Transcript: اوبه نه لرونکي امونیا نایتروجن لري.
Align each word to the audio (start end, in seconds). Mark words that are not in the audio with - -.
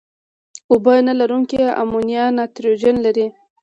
اوبه 0.71 0.93
نه 1.07 1.13
لرونکي 1.19 1.61
امونیا 1.83 2.23
نایتروجن 2.37 2.95
لري. 3.05 3.27